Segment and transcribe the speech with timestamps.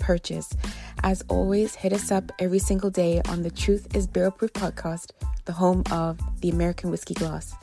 [0.00, 0.50] purchase.
[1.04, 5.12] As always, hit us up every single day on the Truth is Barrel Proof podcast,
[5.44, 7.54] the home of the American Whiskey Glass.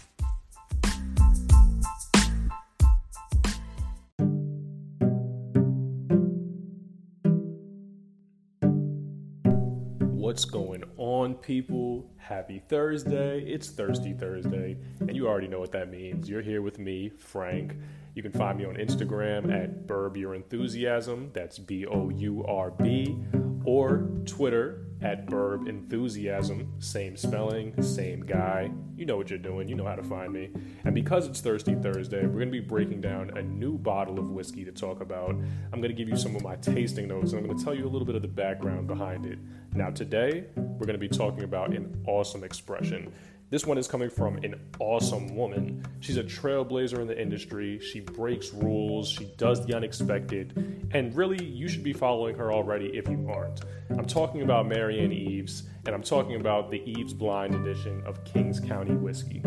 [11.42, 12.10] People?
[12.18, 13.40] Happy Thursday.
[13.42, 16.30] It's Thirsty Thursday, and you already know what that means.
[16.30, 17.76] You're here with me, Frank.
[18.16, 21.30] You can find me on Instagram at Bourb Your Enthusiasm.
[21.34, 23.16] That's B O U R B.
[23.64, 26.74] Or Twitter at Bourb Enthusiasm.
[26.80, 28.72] Same spelling, same guy.
[28.96, 29.68] You know what you're doing.
[29.68, 30.50] You know how to find me.
[30.86, 34.32] And because it's Thirsty Thursday, we're going to be breaking down a new bottle of
[34.32, 35.32] whiskey to talk about.
[35.32, 37.76] I'm going to give you some of my tasting notes, and I'm going to tell
[37.76, 39.40] you a little bit of the background behind it.
[39.74, 43.14] Now, today, we're going to be talking about an awesome expression.
[43.50, 45.86] This one is coming from an awesome woman.
[46.02, 47.80] She's a trailblazer in the industry.
[47.80, 49.08] She breaks rules.
[49.08, 50.90] She does the unexpected.
[50.92, 53.62] And really, you should be following her already if you aren't.
[53.90, 58.60] I'm talking about Marianne Eaves, and I'm talking about the Eaves Blind edition of Kings
[58.60, 59.42] County Whiskey.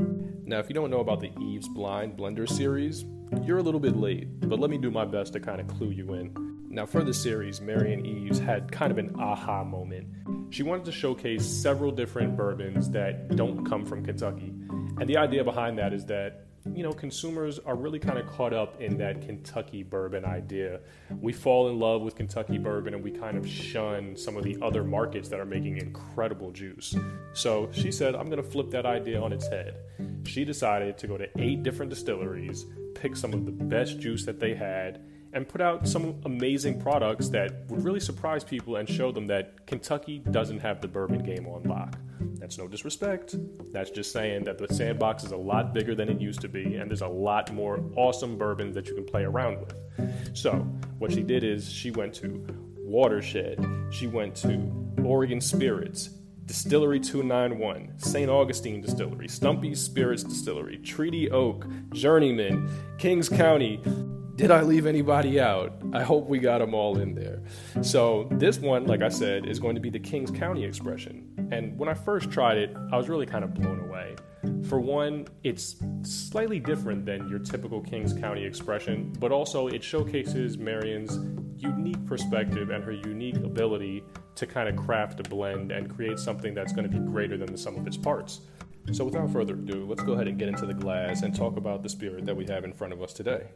[0.47, 3.05] Now, if you don't know about the Eaves Blind Blender series,
[3.45, 5.91] you're a little bit late, but let me do my best to kind of clue
[5.91, 6.50] you in.
[6.73, 10.07] Now, for the series, Marianne Eaves had kind of an aha moment.
[10.51, 14.55] She wanted to showcase several different bourbons that don't come from Kentucky.
[15.01, 18.53] And the idea behind that is that, you know, consumers are really kind of caught
[18.53, 20.79] up in that Kentucky bourbon idea.
[21.21, 24.57] We fall in love with Kentucky bourbon and we kind of shun some of the
[24.63, 26.95] other markets that are making incredible juice.
[27.33, 29.75] So she said, I'm going to flip that idea on its head.
[30.25, 32.65] She decided to go to eight different distilleries,
[32.95, 35.03] pick some of the best juice that they had,
[35.33, 39.67] and put out some amazing products that would really surprise people and show them that
[39.67, 41.97] Kentucky doesn't have the bourbon game on lock.
[42.39, 43.37] That's no disrespect.
[43.73, 46.77] That's just saying that the sandbox is a lot bigger than it used to be,
[46.77, 50.37] and there's a lot more awesome bourbons that you can play around with.
[50.37, 50.53] So,
[50.99, 52.45] what she did is she went to
[52.79, 54.71] Watershed, she went to
[55.05, 56.11] Oregon Spirits,
[56.47, 58.29] Distillery 291, St.
[58.29, 63.81] Augustine Distillery, Stumpy Spirits Distillery, Treaty Oak, Journeyman, Kings County,
[64.41, 65.75] did I leave anybody out?
[65.93, 67.43] I hope we got them all in there.
[67.83, 71.31] So, this one, like I said, is going to be the Kings County expression.
[71.53, 74.17] And when I first tried it, I was really kind of blown away.
[74.67, 80.57] For one, it's slightly different than your typical Kings County expression, but also it showcases
[80.57, 81.19] Marianne's
[81.59, 84.03] unique perspective and her unique ability
[84.37, 87.53] to kind of craft a blend and create something that's going to be greater than
[87.53, 88.41] the sum of its parts.
[88.93, 91.83] So, without further ado, let's go ahead and get into the glass and talk about
[91.83, 93.49] the spirit that we have in front of us today.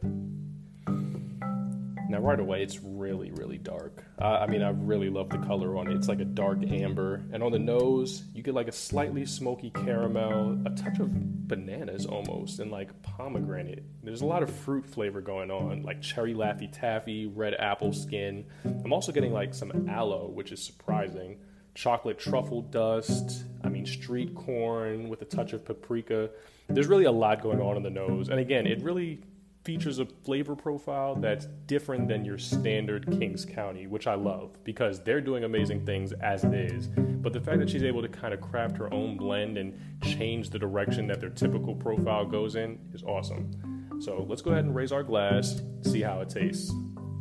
[2.08, 4.04] Now, right away, it's really, really dark.
[4.20, 5.96] Uh, I mean, I really love the color on it.
[5.96, 7.24] It's like a dark amber.
[7.32, 11.08] And on the nose, you get like a slightly smoky caramel, a touch of
[11.48, 13.84] bananas almost, and like pomegranate.
[14.02, 18.44] There's a lot of fruit flavor going on, like cherry Laffy Taffy, red apple skin.
[18.64, 21.38] I'm also getting like some aloe, which is surprising.
[21.74, 23.44] Chocolate truffle dust.
[23.64, 26.30] I mean, street corn with a touch of paprika.
[26.68, 28.28] There's really a lot going on in the nose.
[28.28, 29.20] And again, it really
[29.64, 35.02] features a flavor profile that's different than your standard Kings County, which I love because
[35.02, 36.88] they're doing amazing things as it is.
[36.88, 40.50] But the fact that she's able to kind of craft her own blend and change
[40.50, 43.98] the direction that their typical profile goes in is awesome.
[44.00, 46.70] So let's go ahead and raise our glass, see how it tastes.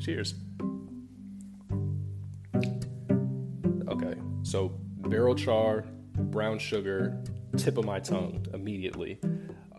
[0.02, 0.36] Cheers.
[3.88, 7.24] Okay, so barrel char, brown sugar,
[7.56, 9.20] tip of my tongue immediately.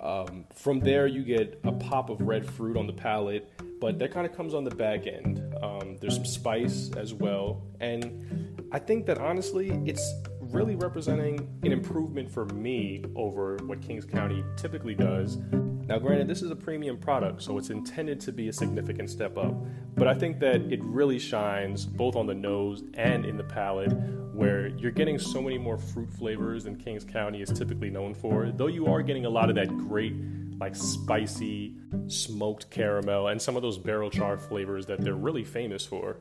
[0.04, 3.50] Um, from there, you get a pop of red fruit on the palate,
[3.81, 5.42] but that kind of comes on the back end.
[5.62, 11.72] Um, there's some spice as well, and I think that honestly, it's really representing an
[11.72, 15.39] improvement for me over what Kings County typically does.
[15.86, 19.39] Now, granted, this is a premium product, so it's intended to be a significant step
[19.39, 19.54] up,
[19.97, 23.92] but I think that it really shines both on the nose and in the palate,
[24.34, 28.51] where you're getting so many more fruit flavors than Kings County is typically known for,
[28.51, 30.15] though you are getting a lot of that great,
[30.59, 31.77] like spicy,
[32.09, 36.16] smoked caramel and some of those barrel char flavors that they're really famous for.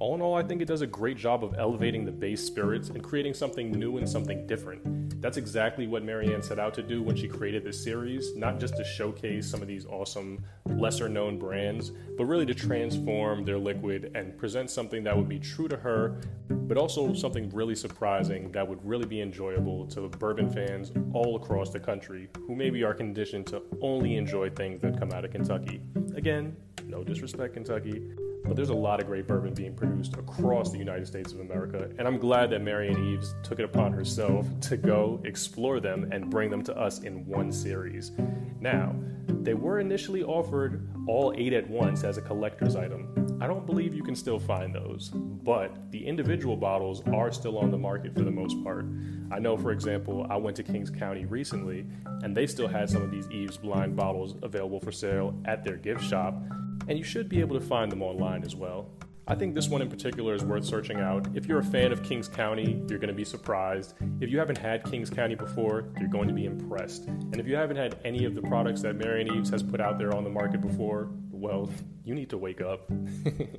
[0.00, 2.88] All in all, I think it does a great job of elevating the base spirits
[2.88, 5.22] and creating something new and something different.
[5.22, 8.76] That's exactly what Marianne set out to do when she created this series, not just
[8.76, 14.10] to showcase some of these awesome, lesser known brands, but really to transform their liquid
[14.16, 16.20] and present something that would be true to her,
[16.50, 21.70] but also something really surprising that would really be enjoyable to bourbon fans all across
[21.70, 25.80] the country who maybe are conditioned to only enjoy things that come out of Kentucky.
[26.16, 26.56] Again,
[26.86, 28.02] no disrespect, Kentucky,
[28.44, 31.90] but there's a lot of great bourbon being produced across the United States of America,
[31.98, 36.30] and I'm glad that Marianne Eaves took it upon herself to go explore them and
[36.30, 38.12] bring them to us in one series.
[38.60, 38.94] Now,
[39.26, 43.38] they were initially offered all eight at once as a collector's item.
[43.40, 47.70] I don't believe you can still find those, but the individual bottles are still on
[47.70, 48.86] the market for the most part.
[49.30, 51.86] I know, for example, I went to Kings County recently,
[52.22, 55.76] and they still had some of these Eaves blind bottles available for sale at their
[55.76, 56.40] gift shop,
[56.88, 58.90] and you should be able to find them online as well.
[59.26, 61.26] I think this one in particular is worth searching out.
[61.34, 63.94] If you're a fan of Kings County, you're going to be surprised.
[64.20, 67.06] If you haven't had Kings County before, you're going to be impressed.
[67.06, 69.98] And if you haven't had any of the products that Marianne Eaves has put out
[69.98, 71.70] there on the market before, well,
[72.04, 72.90] you need to wake up.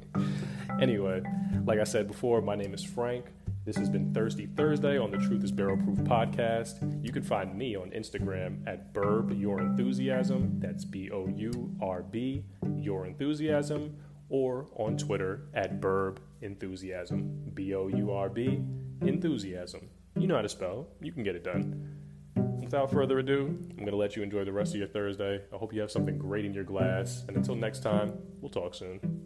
[0.81, 1.23] anyway,
[1.65, 3.25] like I said before, my name is Frank.
[3.65, 7.03] This has been Thirsty Thursday on the Truth is Barrel Proof podcast.
[7.03, 10.59] You can find me on Instagram at Bourb Your Enthusiasm.
[10.59, 12.45] That's B O U R B,
[12.75, 13.97] Your Enthusiasm.
[14.29, 17.41] Or on Twitter at Bourb Enthusiasm.
[17.55, 18.61] B O U R B,
[19.01, 19.89] Enthusiasm.
[20.15, 21.97] You know how to spell, you can get it done.
[22.61, 25.41] Without further ado, I'm going to let you enjoy the rest of your Thursday.
[25.51, 27.23] I hope you have something great in your glass.
[27.27, 29.24] And until next time, we'll talk soon.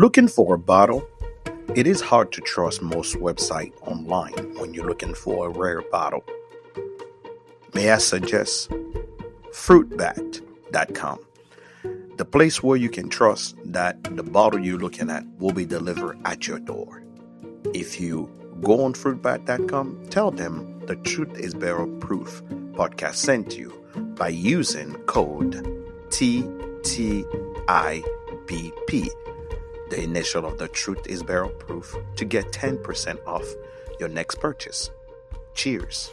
[0.00, 1.06] Looking for a bottle?
[1.74, 6.24] It is hard to trust most websites online when you're looking for a rare bottle.
[7.74, 8.70] May I suggest
[9.52, 11.18] fruitbat.com,
[12.16, 16.18] the place where you can trust that the bottle you're looking at will be delivered
[16.24, 17.02] at your door.
[17.74, 18.30] If you
[18.62, 22.42] go on fruitbat.com, tell them the Truth is Barrel Proof
[22.72, 23.70] podcast sent you
[24.16, 25.56] by using code
[26.08, 27.26] TTIBP
[29.90, 33.44] the initial of the truth is barrel proof to get 10% off
[33.98, 34.90] your next purchase.
[35.54, 36.12] Cheers.